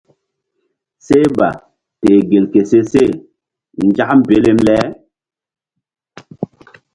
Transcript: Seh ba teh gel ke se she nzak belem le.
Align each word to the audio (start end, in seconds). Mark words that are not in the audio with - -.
Seh 1.05 1.27
ba 1.37 1.49
teh 2.01 2.21
gel 2.29 2.45
ke 2.53 2.61
se 2.69 2.79
she 2.91 3.05
nzak 3.87 4.09
belem 4.27 4.59
le. 4.67 4.77